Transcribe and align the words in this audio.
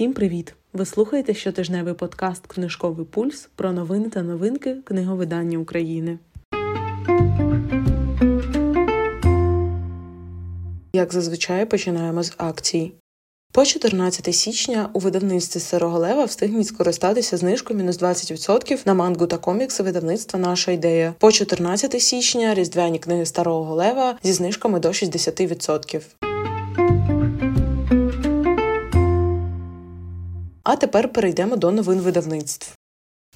Всім 0.00 0.12
привіт! 0.12 0.54
Ви 0.72 0.86
слухаєте 0.86 1.34
щотижневий 1.34 1.94
подкаст 1.94 2.46
Книжковий 2.46 3.06
пульс 3.06 3.48
про 3.56 3.72
новини 3.72 4.08
та 4.08 4.22
новинки 4.22 4.76
книговидання 4.84 5.58
України. 5.58 6.18
Як 10.92 11.12
зазвичай 11.12 11.66
починаємо 11.66 12.22
з 12.22 12.34
акцій. 12.36 12.92
По 13.52 13.64
14 13.64 14.34
січня 14.34 14.90
у 14.92 14.98
видавництві 14.98 15.60
Старого 15.60 15.98
Лева 15.98 16.24
встигніть 16.24 16.66
скористатися 16.66 17.36
знижкою 17.36 17.78
мінус 17.78 18.00
20% 18.00 18.78
на 18.86 18.94
мангу 18.94 19.26
та 19.26 19.38
комікси 19.38 19.82
видавництва 19.82 20.40
Наша 20.40 20.72
ідея. 20.72 21.14
По 21.18 21.32
14 21.32 22.02
січня 22.02 22.54
різдвяні 22.54 22.98
книги 22.98 23.26
Старого 23.26 23.74
Лева 23.74 24.18
зі 24.22 24.32
знижками 24.32 24.80
до 24.80 24.88
60%. 24.88 26.29
А 30.70 30.76
тепер 30.76 31.08
перейдемо 31.08 31.56
до 31.56 31.70
новин 31.70 32.00
видавництв. 32.00 32.79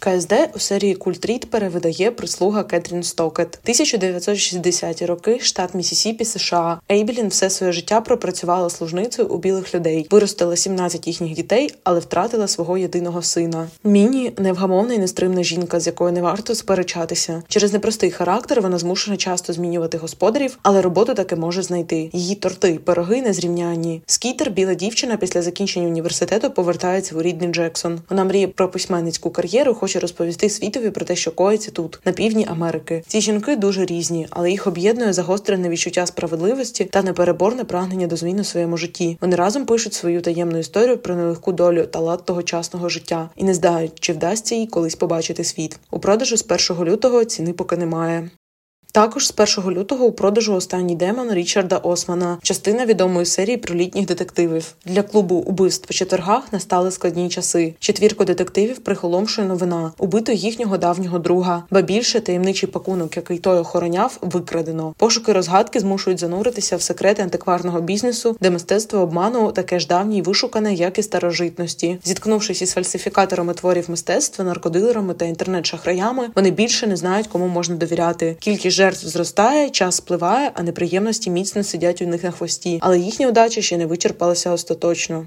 КСД 0.04 0.32
у 0.54 0.58
серії 0.58 0.94
Культрід 0.94 1.50
перевидає 1.50 2.10
прислуга 2.10 2.64
Кетрін 2.64 3.02
Стокет. 3.02 3.58
1960-ті 3.66 5.06
роки, 5.06 5.38
штат 5.40 5.74
Місісіпі, 5.74 6.24
США. 6.24 6.80
Ейбілін 6.90 7.28
все 7.28 7.50
своє 7.50 7.72
життя 7.72 8.00
пропрацювала 8.00 8.70
служницею 8.70 9.28
у 9.28 9.38
білих 9.38 9.74
людей, 9.74 10.06
виростила 10.10 10.56
17 10.56 11.06
їхніх 11.06 11.34
дітей, 11.34 11.74
але 11.84 12.00
втратила 12.00 12.48
свого 12.48 12.78
єдиного 12.78 13.22
сина. 13.22 13.68
Міні 13.84 14.32
невгамовна 14.38 14.94
і 14.94 14.98
нестримна 14.98 15.42
жінка, 15.42 15.80
з 15.80 15.86
якою 15.86 16.12
не 16.12 16.22
варто 16.22 16.54
сперечатися. 16.54 17.42
Через 17.48 17.72
непростий 17.72 18.10
характер 18.10 18.60
вона 18.60 18.78
змушена 18.78 19.16
часто 19.16 19.52
змінювати 19.52 19.98
господарів, 19.98 20.58
але 20.62 20.82
роботу 20.82 21.14
таки 21.14 21.36
може 21.36 21.62
знайти. 21.62 22.10
Її 22.12 22.34
торти, 22.34 22.80
пироги 22.84 23.22
незрівнянні. 23.22 24.02
Скітер, 24.06 24.50
біла 24.50 24.74
дівчина, 24.74 25.16
після 25.16 25.42
закінчення 25.42 25.86
університету 25.86 26.50
повертається 26.50 27.16
у 27.16 27.22
рідний 27.22 27.48
Джексон. 27.48 28.00
Вона 28.10 28.24
мріє 28.24 28.48
про 28.48 28.68
письменницьку 28.68 29.30
кар'єру 29.30 29.74
хоче 29.84 30.00
розповісти 30.00 30.50
світові 30.50 30.90
про 30.90 31.04
те, 31.04 31.16
що 31.16 31.30
коїться 31.30 31.70
тут, 31.70 32.00
на 32.04 32.12
півдні 32.12 32.46
Америки. 32.50 33.02
Ці 33.06 33.20
жінки 33.20 33.56
дуже 33.56 33.84
різні, 33.84 34.26
але 34.30 34.50
їх 34.50 34.66
об'єднує 34.66 35.12
загострене 35.12 35.68
відчуття 35.68 36.06
справедливості 36.06 36.84
та 36.84 37.02
непереборне 37.02 37.64
прагнення 37.64 38.06
до 38.06 38.16
змін 38.16 38.40
у 38.40 38.44
своєму 38.44 38.76
житті. 38.76 39.18
Вони 39.20 39.36
разом 39.36 39.66
пишуть 39.66 39.94
свою 39.94 40.20
таємну 40.20 40.58
історію 40.58 40.98
про 40.98 41.16
нелегку 41.16 41.52
долю 41.52 41.86
та 41.86 41.98
лад 41.98 42.24
тогочасного 42.24 42.88
життя 42.88 43.30
і 43.36 43.44
не 43.44 43.54
знають, 43.54 43.92
чи 44.00 44.12
вдасться 44.12 44.54
їй 44.54 44.66
колись 44.66 44.94
побачити 44.94 45.44
світ. 45.44 45.78
У 45.90 45.98
продажу 45.98 46.36
з 46.36 46.70
1 46.70 46.84
лютого 46.84 47.24
ціни 47.24 47.52
поки 47.52 47.76
немає. 47.76 48.30
Також 48.94 49.26
з 49.26 49.34
1 49.58 49.70
лютого 49.78 50.04
у 50.04 50.12
продажу 50.12 50.54
останній 50.54 50.94
демон 50.94 51.32
Річарда 51.32 51.76
Османа, 51.76 52.38
частина 52.42 52.86
відомої 52.86 53.26
серії 53.26 53.56
про 53.56 53.74
літніх 53.74 54.06
детективів. 54.06 54.74
Для 54.84 55.02
клубу 55.02 55.34
убивств 55.34 55.86
по 55.86 55.94
четвергах 55.94 56.52
настали 56.52 56.90
складні 56.90 57.28
часи. 57.28 57.74
Четвірку 57.78 58.24
детективів 58.24 58.78
прихоломшує 58.78 59.48
новина, 59.48 59.92
убито 59.98 60.32
їхнього 60.32 60.78
давнього 60.78 61.18
друга, 61.18 61.62
ба 61.70 61.82
більше 61.82 62.20
таємничий 62.20 62.68
пакунок, 62.68 63.16
який 63.16 63.38
той 63.38 63.58
охороняв, 63.58 64.18
викрадено. 64.20 64.94
Пошуки 64.98 65.32
розгадки 65.32 65.80
змушують 65.80 66.20
зануритися 66.20 66.76
в 66.76 66.82
секрети 66.82 67.22
антикварного 67.22 67.80
бізнесу, 67.80 68.36
де 68.40 68.50
мистецтво 68.50 69.00
обману 69.00 69.52
таке 69.52 69.80
ж 69.80 69.86
давнє 69.86 70.16
й 70.16 70.22
вишукане, 70.22 70.74
як 70.74 70.98
і 70.98 71.02
старожитності. 71.02 71.98
Зіткнувшись 72.04 72.62
із 72.62 72.72
фальсифікаторами 72.72 73.54
творів 73.54 73.90
мистецтва, 73.90 74.44
наркодилерами 74.44 75.14
та 75.14 75.24
інтернет-шахраями, 75.24 76.28
вони 76.34 76.50
більше 76.50 76.86
не 76.86 76.96
знають, 76.96 77.26
кому 77.26 77.46
можна 77.46 77.76
довіряти. 77.76 78.36
Кількість 78.40 78.83
жертв 78.84 79.06
зростає, 79.06 79.70
час 79.70 79.96
спливає, 79.96 80.50
а 80.54 80.62
неприємності 80.62 81.30
міцно 81.30 81.64
сидять 81.64 82.02
у 82.02 82.06
них 82.06 82.24
на 82.24 82.30
хвості, 82.30 82.78
але 82.82 82.98
їхня 82.98 83.28
удача 83.28 83.62
ще 83.62 83.76
не 83.76 83.86
вичерпалася 83.86 84.50
остаточно. 84.50 85.26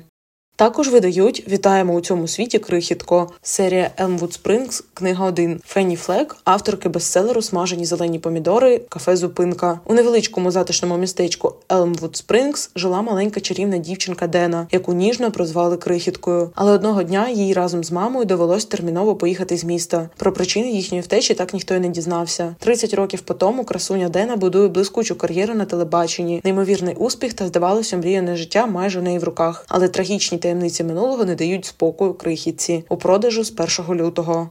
Також 0.57 0.89
видають 0.89 1.43
Вітаємо 1.47 1.93
у 1.93 2.01
цьому 2.01 2.27
світі 2.27 2.59
крихітко. 2.59 3.31
Серія 3.41 3.91
Elmwood 3.97 4.41
Springs, 4.41 4.83
книга 4.93 5.25
1. 5.25 5.61
Фенні 5.65 5.95
Флек, 5.95 6.37
авторки 6.43 6.89
бестселеру 6.89 7.41
Смажені 7.41 7.85
зелені 7.85 8.19
помідори, 8.19 8.81
кафе 8.89 9.15
Зупинка. 9.15 9.79
У 9.85 9.93
невеличкому 9.93 10.51
затишному 10.51 10.97
містечку 10.97 11.53
Elmwood 11.69 12.25
Springs 12.25 12.69
жила 12.75 13.01
маленька 13.01 13.39
чарівна 13.39 13.77
дівчинка 13.77 14.27
Дена, 14.27 14.67
яку 14.71 14.93
ніжно 14.93 15.31
прозвали 15.31 15.77
крихіткою. 15.77 16.51
Але 16.55 16.71
одного 16.71 17.03
дня 17.03 17.29
їй 17.29 17.53
разом 17.53 17.83
з 17.83 17.91
мамою 17.91 18.25
довелось 18.25 18.65
терміново 18.65 19.15
поїхати 19.15 19.57
з 19.57 19.63
міста. 19.63 20.09
Про 20.17 20.33
причини 20.33 20.71
їхньої 20.71 21.01
втечі 21.01 21.33
так 21.33 21.53
ніхто 21.53 21.75
й 21.75 21.79
не 21.79 21.89
дізнався. 21.89 22.55
30 22.59 22.93
років 22.93 23.21
по 23.21 23.33
тому 23.33 23.63
красуня 23.63 24.09
Дена 24.09 24.35
будує 24.35 24.67
блискучу 24.67 25.15
кар'єру 25.15 25.53
на 25.53 25.65
телебаченні, 25.65 26.41
неймовірний 26.43 26.95
успіх 26.95 27.33
та 27.33 27.47
здавалося, 27.47 27.97
мріяне 27.97 28.35
життя 28.35 28.65
майже 28.65 28.99
у 28.99 29.03
неї 29.03 29.19
в 29.19 29.23
руках. 29.23 29.65
Але 29.67 29.87
трагічні 29.87 30.37
таємниці 30.47 30.83
минулого 30.83 31.25
не 31.25 31.35
дають 31.35 31.65
спокою 31.65 32.13
крихітці 32.13 32.83
у 32.89 32.97
продажу 32.97 33.43
з 33.43 33.53
1 33.79 33.95
лютого. 33.95 34.49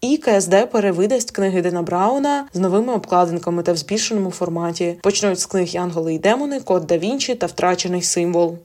І 0.00 0.16
КСД 0.16 0.70
перевидасть 0.70 1.30
книги 1.30 1.62
Дена 1.62 1.82
Брауна 1.82 2.48
з 2.52 2.58
новими 2.58 2.92
обкладинками 2.92 3.62
та 3.62 3.72
в 3.72 3.76
збільшеному 3.76 4.30
форматі. 4.30 4.98
Почнуть 5.02 5.40
з 5.40 5.46
книг 5.46 5.68
Янголи 5.68 6.14
і 6.14 6.18
демони, 6.18 6.60
Код 6.60 6.86
да 6.86 6.98
Вінчі 6.98 7.34
та 7.34 7.46
Втрачений 7.46 8.02
символ. 8.02 8.58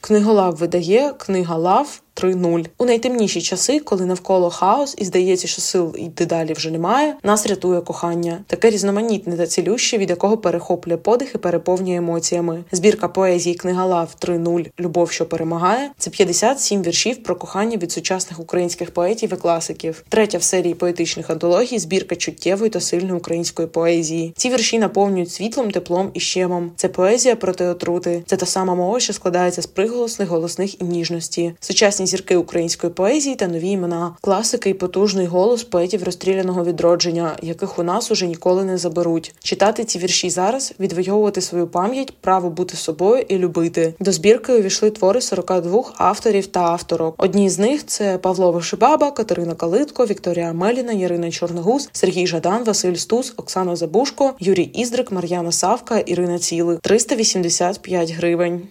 Книголав 0.00 0.56
видає 0.56 1.12
книга 1.12 1.56
Лав 1.56 2.02
3-0. 2.16 2.66
У 2.78 2.84
найтемніші 2.84 3.42
часи, 3.42 3.80
коли 3.80 4.06
навколо 4.06 4.50
хаос 4.50 4.94
і 4.98 5.04
здається, 5.04 5.48
що 5.48 5.62
сил 5.62 5.94
йти 5.98 6.26
далі 6.26 6.52
вже 6.52 6.70
немає, 6.70 7.14
нас 7.22 7.46
рятує 7.46 7.80
кохання, 7.80 8.38
таке 8.46 8.70
різноманітне 8.70 9.36
та 9.36 9.46
цілюще, 9.46 9.98
від 9.98 10.10
якого 10.10 10.38
перехоплює 10.38 10.96
подих 10.96 11.34
і 11.34 11.38
переповнює 11.38 11.96
емоціями. 11.96 12.64
Збірка 12.72 13.08
поезії 13.08 13.54
книга 13.54 13.84
Лав 13.84 14.14
3-0 14.20 14.66
Любов, 14.80 15.10
що 15.10 15.26
перемагає. 15.26 15.90
Це 15.98 16.10
57 16.10 16.82
віршів 16.82 17.22
про 17.22 17.36
кохання 17.36 17.76
від 17.76 17.92
сучасних 17.92 18.40
українських 18.40 18.90
поетів 18.90 19.32
і 19.32 19.36
класиків. 19.36 20.04
Третя 20.08 20.38
в 20.38 20.42
серії 20.42 20.74
поетичних 20.74 21.30
антологій 21.30 21.78
збірка 21.78 22.16
чуттєвої 22.16 22.70
та 22.70 22.80
сильної 22.80 23.14
української 23.14 23.68
поезії. 23.68 24.32
Ці 24.36 24.50
вірші 24.50 24.78
наповнюють 24.78 25.32
світлом, 25.32 25.70
теплом 25.70 26.10
і 26.14 26.20
щемом. 26.20 26.70
Це 26.76 26.88
поезія 26.88 27.36
проти 27.36 27.64
отрути. 27.64 28.22
Це 28.26 28.36
та 28.36 28.46
сама 28.46 28.74
мова, 28.74 29.00
що 29.00 29.12
складається 29.12 29.62
з 29.62 29.66
приголосних, 29.66 30.28
голосних 30.28 30.80
і 30.80 30.84
ніжності. 30.84 31.54
Сучасні 31.60 32.05
зірки 32.06 32.36
української 32.36 32.92
поезії 32.92 33.36
та 33.36 33.48
нові 33.48 33.68
імена, 33.68 34.16
класики 34.20 34.70
і 34.70 34.74
потужний 34.74 35.26
голос 35.26 35.64
поетів 35.64 36.04
розстріляного 36.04 36.64
відродження, 36.64 37.36
яких 37.42 37.78
у 37.78 37.82
нас 37.82 38.10
уже 38.10 38.26
ніколи 38.26 38.64
не 38.64 38.78
заберуть. 38.78 39.34
Читати 39.42 39.84
ці 39.84 39.98
вірші 39.98 40.30
зараз, 40.30 40.74
відвоювати 40.80 41.40
свою 41.40 41.66
пам'ять, 41.66 42.12
право 42.20 42.50
бути 42.50 42.76
собою 42.76 43.24
і 43.28 43.38
любити. 43.38 43.94
До 44.00 44.12
збірки 44.12 44.52
увійшли 44.52 44.90
твори 44.90 45.20
42 45.20 45.84
авторів 45.96 46.46
та 46.46 46.60
авторок. 46.60 47.14
Одні 47.18 47.50
з 47.50 47.58
них 47.58 47.86
це 47.86 48.18
Павло 48.18 48.52
Вишибаба, 48.52 49.10
Катерина 49.10 49.54
Калитко, 49.54 50.06
Вікторія 50.06 50.52
Меліна, 50.52 50.92
Ярина 50.92 51.30
Чорногуз, 51.30 51.88
Сергій 51.92 52.26
Жадан, 52.26 52.64
Василь 52.64 52.94
Стус, 52.94 53.34
Оксана 53.36 53.76
Забушко, 53.76 54.34
Юрій 54.40 54.62
Іздрик, 54.62 55.12
Мар'яна 55.12 55.52
Савка, 55.52 55.98
Ірина 55.98 56.38
Цілик 56.38 56.80
385 56.80 58.10
гривень. 58.10 58.62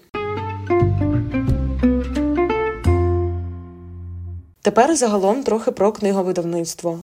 Тепер 4.66 4.96
загалом 4.96 5.44
трохи 5.44 5.72
про 5.72 5.92
книговидавництво. 5.92 7.02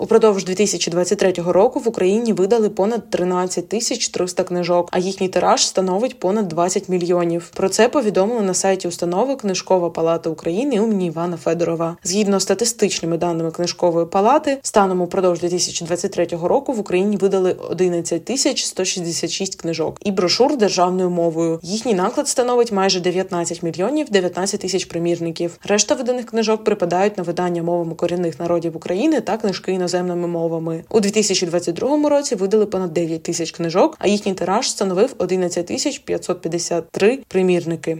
Упродовж 0.00 0.44
2023 0.44 1.32
року 1.36 1.80
в 1.80 1.88
Україні 1.88 2.32
видали 2.32 2.68
понад 2.68 3.10
13 3.10 3.68
тисяч 3.68 4.08
300 4.08 4.44
книжок, 4.44 4.88
а 4.92 4.98
їхній 4.98 5.28
тираж 5.28 5.66
становить 5.66 6.18
понад 6.18 6.48
20 6.48 6.88
мільйонів. 6.88 7.50
Про 7.54 7.68
це 7.68 7.88
повідомили 7.88 8.40
на 8.40 8.54
сайті 8.54 8.88
установи 8.88 9.36
Книжкова 9.36 9.90
палата 9.90 10.30
України 10.30 10.74
імені 10.74 11.06
Івана 11.06 11.36
Федорова. 11.36 11.96
Згідно 12.04 12.40
з 12.40 12.42
статистичними 12.42 13.16
даними 13.16 13.50
книжкової 13.50 14.06
палати, 14.06 14.58
станом 14.62 15.00
упродовж 15.00 15.40
2023 15.40 16.26
року 16.42 16.72
в 16.72 16.80
Україні 16.80 17.16
видали 17.16 17.56
11 17.70 18.24
тисяч 18.24 18.64
166 18.64 19.54
книжок 19.54 19.96
і 20.04 20.10
брошур 20.10 20.56
державною 20.56 21.10
мовою. 21.10 21.60
Їхній 21.62 21.94
наклад 21.94 22.28
становить 22.28 22.72
майже 22.72 23.00
19 23.00 23.62
мільйонів 23.62 24.10
19 24.10 24.60
тисяч 24.60 24.84
примірників. 24.84 25.58
Решта 25.64 25.94
виданих 25.94 26.26
книжок 26.26 26.64
припадають 26.64 27.18
на 27.18 27.22
видання 27.22 27.62
мовами 27.62 27.94
корінних 27.94 28.40
народів 28.40 28.76
України 28.76 29.20
та 29.20 29.36
книжки 29.36 29.72
іноземних 29.72 29.89
іноземними 29.90 30.28
мовами. 30.28 30.84
У 30.90 31.00
2022 31.00 32.08
році 32.08 32.34
видали 32.34 32.66
понад 32.66 32.92
9 32.92 33.22
тисяч 33.22 33.50
книжок, 33.50 33.96
а 33.98 34.08
їхній 34.08 34.34
тираж 34.34 34.70
становив 34.70 35.14
11 35.18 35.66
тисяч 35.66 35.98
553 35.98 37.18
примірники. 37.28 37.98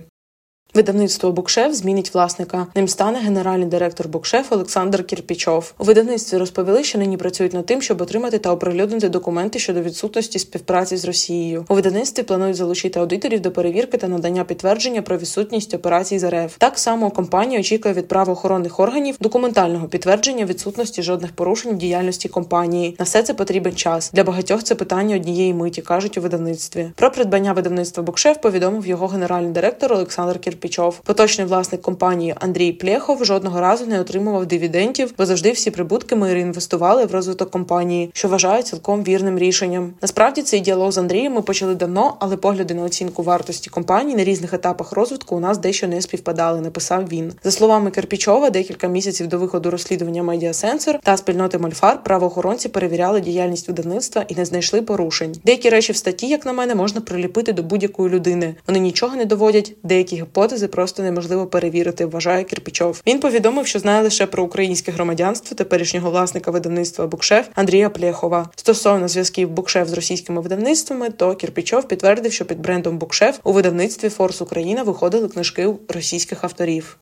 Видавництво 0.75 1.33
Букшеф 1.33 1.75
змінить 1.75 2.15
власника. 2.15 2.67
Ним 2.75 2.89
стане 2.89 3.19
генеральний 3.19 3.69
директор 3.69 4.09
Букшеф 4.09 4.53
Олександр 4.53 5.05
Кірпічов. 5.05 5.75
У 5.79 5.85
видавництві 5.85 6.37
розповіли, 6.37 6.85
що 6.85 6.99
нині 6.99 7.17
працюють 7.17 7.53
над 7.53 7.67
тим, 7.67 7.83
щоб 7.83 8.01
отримати 8.01 8.39
та 8.39 8.53
оприлюднити 8.53 9.09
документи 9.09 9.59
щодо 9.59 9.81
відсутності 9.81 10.39
співпраці 10.39 10.97
з 10.97 11.05
Росією. 11.05 11.65
У 11.69 11.75
видавництві 11.75 12.23
планують 12.23 12.57
залучити 12.57 13.01
аудиторів 13.01 13.41
до 13.41 13.51
перевірки 13.51 13.97
та 13.97 14.09
надання 14.09 14.45
підтвердження 14.45 15.03
про 15.03 15.17
відсутність 15.17 15.75
операцій 15.75 16.19
з 16.19 16.31
РФ. 16.31 16.57
Так 16.59 16.79
само 16.79 17.11
компанія 17.11 17.61
очікує 17.61 17.95
від 17.95 18.09
правоохоронних 18.09 18.81
органів 18.81 19.17
документального 19.21 19.89
підтвердження 19.89 20.45
відсутності 20.45 21.03
жодних 21.03 21.33
порушень 21.33 21.73
в 21.73 21.79
діяльності 21.79 22.29
компанії. 22.29 22.97
На 22.99 23.05
все 23.05 23.23
це 23.23 23.35
потрібен 23.35 23.77
час. 23.77 24.11
Для 24.15 24.25
багатьох 24.25 24.63
це 24.63 24.75
питання 24.75 25.17
однієї 25.17 25.55
миті 25.55 25.83
кажуть 25.83 26.19
у 26.19 26.21
видавництві. 26.21 26.91
Про 26.95 27.11
придбання 27.11 27.53
видавництва 27.53 28.03
Букшеф 28.03 28.37
повідомив 28.43 28.87
його 28.87 29.07
генеральний 29.07 29.53
директор 29.53 29.93
Олександр 29.93 30.39
Кірпічов. 30.39 30.60
Кірпічов. 30.61 31.01
Поточний 31.05 31.47
власник 31.47 31.83
компанії 31.83 32.35
Андрій 32.41 32.73
Плєхов 32.73 33.25
жодного 33.25 33.61
разу 33.61 33.87
не 33.87 34.01
отримував 34.01 34.47
дивідендів, 34.47 35.15
бо 35.19 35.27
завжди 35.27 35.53
всі 35.53 35.71
прибутки 35.71 36.17
ми 36.17 36.35
реінвестували 36.35 37.05
в 37.05 37.13
розвиток 37.13 37.51
компанії, 37.51 38.11
що 38.15 38.29
вважаю 38.29 38.63
цілком 38.63 39.05
вірним 39.05 39.39
рішенням. 39.39 39.93
Насправді 40.03 40.43
цей 40.43 40.61
діалог 40.61 40.93
з 40.93 40.99
Андрієм 40.99 41.33
ми 41.33 41.43
почали 41.43 41.75
давно, 41.75 42.17
але 42.21 42.37
погляди 42.37 42.75
на 42.75 42.83
оцінку 42.83 43.23
вартості 43.23 43.71
компанії 43.71 44.17
на 44.17 44.25
різних 44.25 44.55
етапах 44.55 44.93
розвитку 44.93 45.37
у 45.37 45.41
нас 45.41 45.59
дещо 45.59 45.89
не 45.89 46.03
співпадали. 46.03 46.61
Написав 46.61 47.09
він 47.09 47.33
за 47.45 47.51
словами 47.51 47.91
Кирпічова. 47.91 48.51
Декілька 48.51 48.87
місяців 48.87 49.27
до 49.27 49.39
виходу 49.39 49.71
розслідування 49.71 50.23
медіасенсор 50.23 50.99
та 51.03 51.17
спільноти 51.17 51.59
Мольфар 51.59 52.03
правоохоронці 52.05 52.69
перевіряли 52.69 53.21
діяльність 53.21 53.69
видавництва 53.69 54.25
і 54.29 54.35
не 54.35 54.45
знайшли 54.45 54.83
порушень. 54.83 55.35
Деякі 55.45 55.71
речі 55.71 55.93
в 55.93 55.97
статті, 55.97 56.29
як 56.29 56.47
на 56.47 56.53
мене, 56.53 56.75
можна 56.75 57.01
приліпити 57.01 57.53
до 57.53 57.63
будь-якої 57.63 58.11
людини. 58.11 58.55
Вони 58.67 58.79
нічого 58.79 59.17
не 59.17 59.25
доводять. 59.25 59.73
Деякі 59.83 60.17
гіпотези 60.17 60.50
просто 60.69 61.03
неможливо 61.03 61.47
перевірити. 61.47 62.07
Вважає 62.07 62.45
Кірпічов. 62.45 63.03
Він 63.07 63.21
повідомив, 63.21 63.67
що 63.67 63.79
знає 63.79 64.03
лише 64.03 64.27
про 64.27 64.45
українське 64.45 64.93
громадянство 64.93 65.57
теперішнього 65.57 66.11
власника 66.11 66.51
видавництва 66.51 67.07
BookChef 67.07 67.49
Андрія 67.55 67.91
Плєхова. 67.91 68.51
Стосовно 68.57 69.09
зв'язків 69.09 69.51
BookChef 69.51 69.89
з 69.89 69.93
російськими 69.93 70.41
видавництвами, 70.41 71.11
то 71.11 71.35
Кірпічов 71.35 71.89
підтвердив, 71.89 72.33
що 72.33 72.45
під 72.45 72.61
брендом 72.61 72.99
BookChef 72.99 73.39
у 73.45 73.53
видавництві 73.53 74.09
Force 74.09 74.43
Україна 74.43 74.83
виходили 74.83 75.29
книжки 75.29 75.69
російських 75.89 76.45
авторів. 76.45 76.99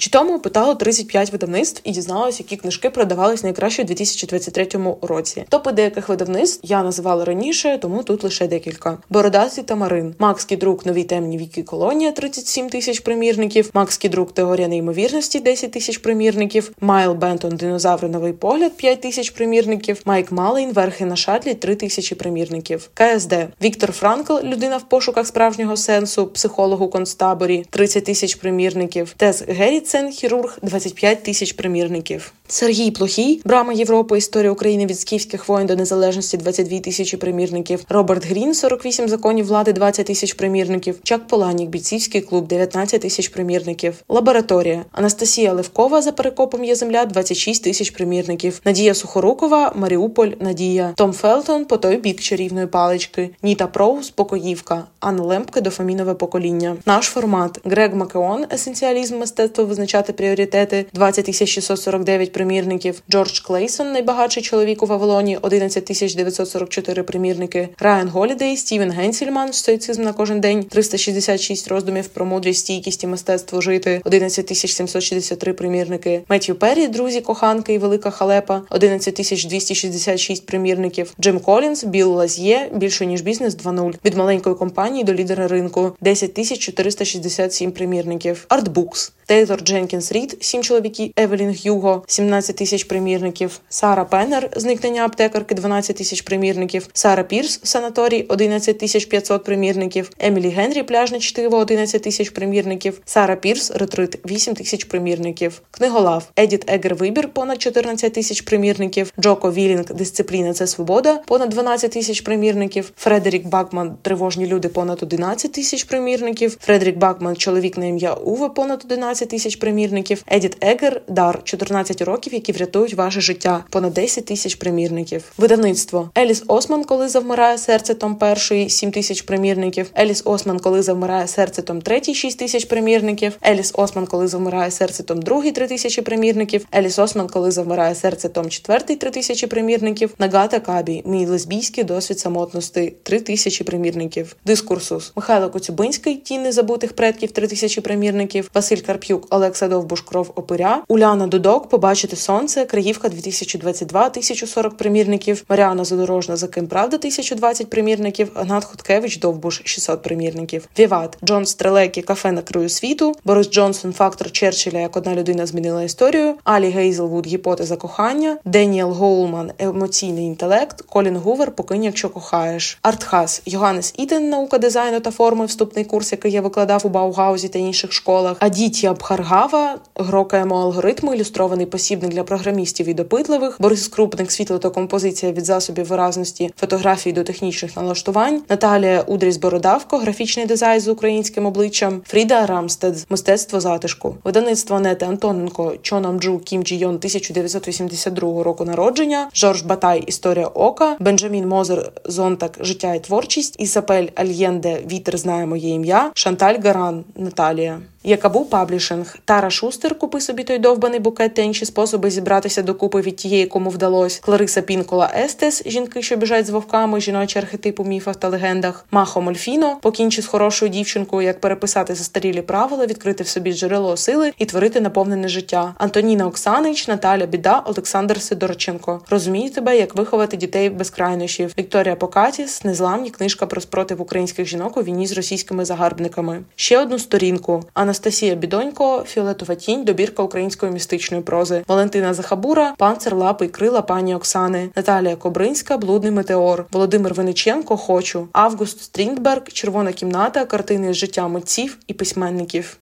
Читомо 0.00 0.34
опитало 0.34 0.74
35 0.74 1.32
видавництв 1.32 1.80
і 1.84 1.90
дізналась, 1.90 2.40
які 2.40 2.56
книжки 2.56 2.90
продавались 2.90 3.42
найкраще 3.42 3.82
у 3.82 3.84
2023 3.84 4.68
році. 5.02 5.44
Топи 5.48 5.72
деяких 5.72 6.08
видавництв 6.08 6.60
я 6.62 6.82
називала 6.82 7.24
раніше, 7.24 7.78
тому 7.82 8.02
тут 8.02 8.24
лише 8.24 8.46
декілька: 8.46 8.98
Бородатий 9.10 9.64
Тамарин, 9.64 10.14
Макс 10.18 10.56
Кідрук. 10.56 10.86
Нові 10.86 11.04
темні 11.04 11.38
віки. 11.38 11.62
Колонія. 11.62 12.12
37 12.12 12.68
тисяч 12.68 13.00
примірників, 13.00 13.70
Макс 13.74 14.10
Кідрук. 14.10 14.32
Теорія 14.32 14.68
неймовірності. 14.68 15.40
10 15.40 15.72
тисяч 15.72 15.98
примірників, 15.98 16.72
Майкл 16.80 17.12
Бентон. 17.12 17.56
Динозаври. 17.56 18.08
Новий 18.08 18.32
погляд. 18.32 18.72
5 18.76 19.00
тисяч 19.00 19.30
примірників, 19.30 20.00
Майк 20.04 20.32
Маллейн. 20.32 20.72
Верхи 20.72 21.04
на 21.04 21.16
шатлі. 21.16 21.54
3 21.54 21.74
тисячі 21.74 22.16
примірників, 22.16 22.90
КСД 22.94 23.34
Віктор 23.62 23.92
Франкл. 23.92 24.34
Людина 24.42 24.76
в 24.76 24.88
пошуках 24.88 25.26
справжнього 25.26 25.76
сенсу, 25.76 26.26
психолог 26.26 26.82
у 26.82 26.88
концтаборі. 26.88 27.64
30 27.70 28.04
тисяч 28.04 28.34
примірників, 28.34 29.14
Тес 29.16 29.42
Ґеррітсен 29.48 30.10
хірург 30.10 30.58
25 30.62 31.22
тисяч 31.22 31.52
примірників. 31.52 32.32
Сергій 32.48 32.90
Плохій, 32.90 33.40
Брама 33.44 33.72
Європи, 33.72 34.18
історія 34.18 34.52
України 34.52 34.86
від 34.86 35.00
скіфських 35.00 35.48
воїн 35.48 35.66
до 35.66 35.76
незалежності 35.76 36.36
22 36.36 36.78
тисячі 36.78 37.16
примірників. 37.16 37.84
Роберт 37.88 38.26
Грін, 38.26 38.54
48 38.54 39.08
законів 39.08 39.46
влади, 39.46 39.72
20 39.72 40.06
тисяч 40.06 40.34
примірників. 40.34 40.98
Чак 41.02 41.26
Поланік, 41.26 41.68
бійцівський 41.68 42.20
клуб, 42.20 42.48
19 42.48 43.00
тисяч 43.00 43.28
примірників. 43.28 43.94
Лабораторія 44.08 44.84
Анастасія 44.92 45.52
Левкова 45.52 46.02
за 46.02 46.12
перекопом 46.12 46.64
є 46.64 46.74
земля, 46.74 47.04
26 47.04 47.64
тисяч 47.64 47.90
примірників. 47.90 48.60
Надія 48.64 48.94
Сухорукова, 48.94 49.72
Маріуполь, 49.76 50.30
Надія, 50.40 50.92
Том 50.96 51.12
Фелтон 51.12 51.64
по 51.64 51.76
той 51.76 51.96
бік 51.96 52.20
чарівної 52.20 52.66
палички. 52.66 53.30
Ніта 53.42 53.66
Проус, 53.66 54.10
Покоївка, 54.10 54.84
Анна 55.00 55.22
Лемпке, 55.22 55.60
дофамінове 55.60 56.14
покоління. 56.14 56.76
Наш 56.86 57.04
формат 57.04 57.60
Грег 57.64 57.94
Макеон, 57.94 58.44
есенціалізм 58.52 59.18
мистецтво 59.18 59.64
визначати 59.70 60.12
пріоритети 60.12 60.86
20 60.92 61.48
649 61.48 62.32
примірників. 62.32 63.02
Джордж 63.10 63.38
Клейсон, 63.38 63.92
найбагатший 63.92 64.42
чоловік 64.42 64.82
у 64.82 64.86
Вавилоні, 64.86 65.38
11 65.42 65.84
944 66.16 67.02
примірники. 67.02 67.68
Райан 67.78 68.08
Голідей, 68.08 68.56
Стівен 68.56 68.90
Генсільман, 68.90 69.52
стоїцизм 69.52 70.02
на 70.02 70.12
кожен 70.12 70.40
день, 70.40 70.64
366 70.64 71.68
роздумів 71.68 72.08
про 72.08 72.26
мудрість, 72.26 72.60
стійкість 72.60 73.04
і 73.04 73.06
мистецтво 73.06 73.60
жити, 73.60 74.00
11 74.04 74.56
763 74.56 75.52
примірники. 75.52 76.22
Меттью 76.28 76.54
Перрі, 76.54 76.88
друзі, 76.88 77.20
коханки 77.20 77.74
і 77.74 77.78
велика 77.78 78.10
халепа, 78.10 78.62
11 78.70 79.14
266 79.14 80.46
примірників. 80.46 81.14
Джим 81.20 81.40
Колінс, 81.40 81.84
Біл 81.84 82.12
Лаз'є, 82.12 82.68
більше 82.74 83.06
ніж 83.06 83.20
бізнес 83.20 83.56
2.0. 83.56 83.94
Від 84.04 84.14
маленької 84.14 84.56
компанії 84.56 85.04
до 85.04 85.14
лідера 85.14 85.48
ринку, 85.48 85.92
10 86.00 86.58
467 86.58 87.72
примірників. 87.72 88.44
Artbooks. 88.48 89.12
Тейлор 89.26 89.59
Дженкінс 89.62 90.12
Рід, 90.12 90.36
сім 90.40 90.62
чоловіків, 90.62 91.12
Евелін 91.16 91.56
Гюго, 91.64 92.02
17 92.06 92.56
тисяч 92.56 92.84
примірників, 92.84 93.60
Сара 93.68 94.04
Пеннер, 94.04 94.50
зникнення 94.56 95.04
аптекарки, 95.04 95.54
12 95.54 95.96
тисяч 95.96 96.22
примірників, 96.22 96.88
Сара 96.92 97.22
Пірс, 97.22 97.60
санаторій, 97.62 98.26
11 98.28 98.78
тисяч 98.78 99.04
500 99.04 99.44
примірників, 99.44 100.10
Емілі 100.18 100.48
Генрі, 100.48 100.82
пляжне 100.82 101.18
чтиво, 101.18 101.56
11 101.56 102.02
тисяч 102.02 102.30
примірників, 102.30 103.00
Сара 103.04 103.36
Пірс, 103.36 103.70
ретрит, 103.70 104.18
8 104.30 104.54
тисяч 104.54 104.84
примірників, 104.84 105.62
Книголав, 105.70 106.30
Едіт 106.36 106.70
Егер 106.70 106.94
Вибір, 106.94 107.28
понад 107.28 107.62
14 107.62 108.12
тисяч 108.12 108.40
примірників, 108.40 109.12
Джоко 109.20 109.52
Віллінк, 109.52 109.84
Дисципліна 109.94 110.52
це 110.52 110.66
свобода, 110.66 111.20
понад 111.26 111.48
12 111.48 111.90
тисяч 111.90 112.20
примірників, 112.20 112.92
Фредерік 112.96 113.46
Бакман, 113.46 113.96
Тривожні 114.02 114.46
люди, 114.46 114.68
понад 114.68 115.02
11 115.02 115.52
тисяч 115.52 115.84
примірників, 115.84 116.56
Фредерік 116.60 116.96
Бакман, 116.96 117.36
чоловік 117.36 117.78
на 117.78 117.86
ім'я 117.86 118.14
Уве, 118.14 118.48
понад 118.48 118.82
11 118.84 119.20
15 119.28 119.49
тисяч 119.50 119.60
примірників. 119.60 120.22
Едіт 120.32 120.56
Егер 120.60 121.02
Дар 121.08 121.40
14 121.44 122.02
уроків, 122.02 122.34
які 122.34 122.52
врятують 122.52 122.94
ваше 122.94 123.20
життя. 123.20 123.64
Понад 123.70 123.92
10 123.94 124.24
тисяч 124.24 124.54
примірників. 124.54 125.32
Видавництво 125.38 126.10
Еліс 126.18 126.44
Осман, 126.46 126.84
коли 126.84 127.08
завмирає 127.08 127.58
серце 127.58 127.94
Том 127.94 128.16
перший 128.16 128.70
7 128.70 128.90
тисяч 128.90 129.22
примірників. 129.22 129.90
Еліс 129.98 130.22
Осман, 130.24 130.58
коли 130.58 130.82
завмирає 130.82 131.26
серце 131.26 131.62
Том 131.62 131.82
третій 131.82 132.14
6 132.14 132.38
тисяч 132.38 132.64
примірників. 132.64 133.32
Еліс 133.46 133.72
Осман, 133.74 134.06
коли 134.06 134.28
завмирає 134.28 134.70
серце 134.70 135.02
Том 135.02 135.22
другий 135.22 135.52
3 135.52 135.66
тисячі 135.66 136.02
примірників. 136.02 136.66
Еліс 136.74 136.98
Осман, 136.98 137.28
коли 137.28 137.50
завмирає 137.50 137.94
серце 137.94 138.28
Том 138.28 138.50
четвертий 138.50 138.96
3 138.96 139.10
тисячі 139.10 139.46
примірників. 139.46 140.14
Нагата 140.18 140.60
Кабі, 140.60 141.02
мій 141.06 141.26
лесбійський 141.26 141.84
досвід 141.84 142.18
самотності 142.18 142.92
3 143.02 143.20
тисячі 143.20 143.64
примірників. 143.64 144.36
Дискурсус 144.46 145.12
Михайло 145.16 145.50
Коцюбинський, 145.50 146.16
тіні 146.16 146.52
забутих 146.52 146.92
предків 146.92 147.30
3 147.30 147.46
тисячі 147.46 147.80
примірників. 147.80 148.50
Василь 148.54 148.76
Карп'ю 148.76 149.10
Ткачук, 149.10 149.26
Олекса 149.40 149.68
Довбуш, 149.68 150.00
Кров 150.00 150.32
Опиря, 150.34 150.82
Уляна 150.88 151.26
Дудок, 151.26 151.68
Побачити 151.68 152.16
сонце, 152.16 152.64
Криївка 152.64 153.08
2022, 153.08 154.00
1040 154.00 154.76
примірників, 154.76 155.44
Маріана 155.48 155.84
Задорожна, 155.84 156.36
За 156.36 156.48
ким 156.48 156.66
правда, 156.66 156.96
1020 156.96 157.70
примірників, 157.70 158.30
Гнат 158.34 158.64
Хоткевич, 158.64 159.18
Довбуш, 159.18 159.62
600 159.64 160.02
примірників, 160.02 160.68
Віват, 160.78 161.18
Джон 161.24 161.46
Стрелекі, 161.46 162.02
Кафе 162.02 162.32
на 162.32 162.42
краю 162.42 162.68
світу, 162.68 163.14
Борис 163.24 163.50
Джонсон, 163.50 163.92
Фактор 163.92 164.30
Черчилля, 164.30 164.78
як 164.78 164.96
одна 164.96 165.14
людина 165.14 165.46
змінила 165.46 165.82
історію, 165.82 166.34
Алі 166.44 166.70
Гейзелвуд, 166.70 167.26
Гіпотеза 167.26 167.76
кохання, 167.76 168.38
Деніел 168.44 168.92
Гоулман, 168.92 169.52
Емоційний 169.58 170.26
інтелект, 170.26 170.82
Колін 170.82 171.16
Гувер, 171.16 171.50
Покинь, 171.50 171.84
якщо 171.84 172.08
кохаєш, 172.08 172.78
ArtHuss, 172.82 173.42
Йоганнес 173.46 173.94
Іттен, 173.96 174.28
наука 174.28 174.58
дизайну 174.58 175.00
та 175.00 175.10
форми, 175.10 175.46
вступний 175.46 175.84
курс, 175.84 176.12
який 176.12 176.32
я 176.32 176.40
викладав 176.40 176.82
у 176.84 176.88
Баугаузі 176.88 177.48
та 177.48 177.58
інших 177.58 177.92
школах, 177.92 178.36
Адітія 178.40 178.92
Бхаргава, 179.30 179.78
грокаємо 179.94 180.60
алгоритми, 180.60 181.16
ілюстрований 181.16 181.66
посібник 181.66 182.10
для 182.10 182.24
програмістів 182.24 182.88
і 182.88 182.94
допитливих, 182.94 183.56
Борис 183.60 183.88
Крупник, 183.88 184.32
світло 184.32 184.58
та 184.58 184.70
композиція 184.70 185.32
від 185.32 185.44
засобів 185.44 185.86
виразності, 185.86 186.50
фотографії 186.56 187.12
до 187.12 187.24
технічних 187.24 187.76
налаштувань, 187.76 188.42
Наталія 188.48 189.00
Удріс 189.00 189.36
Бородавко, 189.36 189.98
графічний 189.98 190.46
дизайн 190.46 190.80
з 190.80 190.88
українським 190.88 191.46
обличчям, 191.46 192.02
Фріда 192.06 192.46
Рамстед, 192.46 193.06
мистецтво 193.10 193.60
затишку, 193.60 194.16
видавництво 194.24 194.80
Анетти 194.80 195.06
Антоненко, 195.06 195.74
Чонамджу 195.82 196.38
Кім 196.38 196.62
Джі 196.62 196.76
Йон 196.76 196.94
1982 196.94 198.42
року 198.42 198.64
народження, 198.64 199.28
Жорж 199.34 199.62
Батай, 199.62 200.04
Історія 200.06 200.46
Ока, 200.46 200.96
Бенджамін 201.00 201.48
Мозер, 201.48 201.92
Зонтаґ, 202.04 202.58
Життя 202.60 202.94
і 202.94 203.00
творчість, 203.00 203.60
Ісабель 203.60 204.06
Альєнде, 204.14 204.80
Вітер 204.92 205.18
знає 205.18 205.46
моє 205.46 205.68
ім'я, 205.68 206.10
Шанталь 206.14 206.56
Гаран, 206.64 207.04
Наталія. 207.16 207.80
Yakaboo 208.04 208.44
Publishing 208.44 209.16
Тара 209.24 209.50
Шустер, 209.50 209.98
купи 209.98 210.20
собі 210.20 210.44
той 210.44 210.58
довбаний 210.58 211.00
букет 211.00 211.34
та 211.34 211.42
інші 211.42 211.64
способи 211.64 212.10
зібратися 212.10 212.62
докупи 212.62 213.00
від 213.00 213.16
тієї, 213.16 213.46
кому 213.46 213.70
вдалось. 213.70 214.18
Клариса 214.18 214.62
Пінкола 214.62 215.10
Естес, 215.24 215.62
жінки, 215.66 216.02
що 216.02 216.16
біжать 216.16 216.46
з 216.46 216.50
вовками, 216.50 217.00
жіночі 217.00 217.38
архетип 217.38 217.79
у 217.79 217.84
міфах 217.84 218.16
та 218.16 218.28
легендах. 218.28 218.86
Махо 218.90 219.20
Мольфіно, 219.20 219.78
покінчи 219.82 220.22
з 220.22 220.26
хорошою 220.26 220.70
дівчинкою, 220.70 221.26
як 221.26 221.40
переписати 221.40 221.94
застарілі 221.94 222.42
правила, 222.42 222.86
відкрити 222.86 223.24
в 223.24 223.28
собі 223.28 223.52
джерело 223.52 223.96
сили 223.96 224.32
і 224.38 224.46
творити 224.46 224.80
наповнене 224.80 225.28
життя. 225.28 225.74
Антоніна 225.78 226.26
Оксанич, 226.26 226.88
Наталя 226.88 227.26
Біда, 227.26 227.62
Олександр 227.66 228.20
Сидорченко. 228.22 229.00
Розумію 229.10 229.50
тебе, 229.50 229.78
як 229.78 229.94
виховати 229.94 230.36
дітей 230.36 230.70
без 230.70 230.90
крайнощів. 230.90 231.54
Вікторія 231.58 231.96
Покатіс, 231.96 232.64
незламні 232.64 233.10
книжка 233.10 233.46
про 233.46 233.60
спротив 233.60 234.02
українських 234.02 234.46
жінок 234.46 234.76
у 234.76 234.82
війні 234.82 235.06
з 235.06 235.12
російськими 235.12 235.64
загарбниками. 235.64 236.42
Ще 236.56 236.78
одну 236.78 236.98
сторінку. 236.98 237.64
Анастасія 237.90 238.34
Бідонько, 238.34 239.04
Фіолетова 239.06 239.54
тінь, 239.54 239.84
добірка 239.84 240.22
української 240.22 240.72
містичної 240.72 241.22
прози, 241.22 241.64
Валентина 241.68 242.14
Захабура, 242.14 242.74
панцир 242.78 243.16
лапи 243.16 243.44
й 243.44 243.48
крила 243.48 243.82
пані 243.82 244.14
Оксани, 244.14 244.70
Наталія 244.76 245.16
Кобринська, 245.16 245.78
Блудний 245.78 246.12
метеор, 246.12 246.66
Володимир 246.72 247.14
Виниченко, 247.14 247.76
Хочу, 247.76 248.28
Август 248.32 248.82
Стріндберг, 248.82 249.42
Червона 249.52 249.92
кімната, 249.92 250.44
картини 250.44 250.92
з 250.92 250.96
життя 250.96 251.28
митців 251.28 251.78
і 251.86 251.94
письменників. 251.94 252.78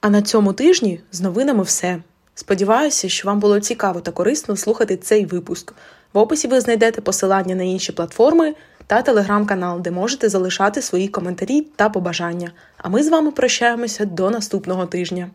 А 0.00 0.10
на 0.10 0.22
цьому 0.22 0.52
тижні 0.52 1.00
з 1.12 1.20
новинами 1.20 1.62
все. 1.62 1.98
Сподіваюся, 2.34 3.08
що 3.08 3.28
вам 3.28 3.40
було 3.40 3.60
цікаво 3.60 4.00
та 4.00 4.10
корисно 4.10 4.56
слухати 4.56 4.96
цей 4.96 5.26
випуск. 5.26 5.72
В 6.12 6.18
описі 6.18 6.48
ви 6.48 6.60
знайдете 6.60 7.00
посилання 7.00 7.54
на 7.54 7.62
інші 7.62 7.92
платформи 7.92 8.54
та 8.86 9.02
телеграм-канал, 9.02 9.80
де 9.80 9.90
можете 9.90 10.28
залишати 10.28 10.82
свої 10.82 11.08
коментарі 11.08 11.60
та 11.76 11.88
побажання. 11.88 12.50
А 12.78 12.88
ми 12.88 13.02
з 13.02 13.08
вами 13.08 13.30
прощаємося 13.30 14.04
до 14.04 14.30
наступного 14.30 14.86
тижня. 14.86 15.30